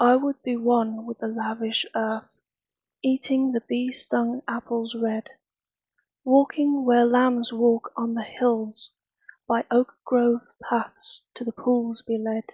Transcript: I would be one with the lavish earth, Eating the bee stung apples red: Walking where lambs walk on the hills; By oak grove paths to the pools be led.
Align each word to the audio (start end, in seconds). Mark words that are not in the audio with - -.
I 0.00 0.16
would 0.16 0.42
be 0.42 0.56
one 0.56 1.06
with 1.06 1.18
the 1.18 1.28
lavish 1.28 1.86
earth, 1.94 2.36
Eating 3.00 3.52
the 3.52 3.60
bee 3.60 3.92
stung 3.92 4.42
apples 4.48 4.96
red: 5.00 5.28
Walking 6.24 6.84
where 6.84 7.04
lambs 7.04 7.52
walk 7.52 7.92
on 7.96 8.14
the 8.14 8.24
hills; 8.24 8.90
By 9.46 9.64
oak 9.70 9.98
grove 10.04 10.40
paths 10.64 11.22
to 11.36 11.44
the 11.44 11.52
pools 11.52 12.02
be 12.04 12.18
led. 12.18 12.50